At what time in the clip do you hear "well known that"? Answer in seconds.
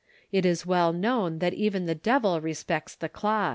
0.65-1.53